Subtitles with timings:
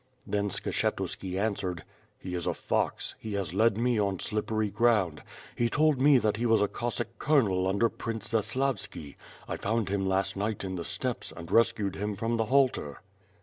[0.01, 1.83] ^' Then Skshetuski answered.
[2.17, 5.21] "He is a fox; he has led me on slippery ground.
[5.55, 9.15] He told me that he was a Cossack Colonel under Prince Zaslavski.
[9.47, 13.03] I found him last night in the steppes, and rescued him from the halter."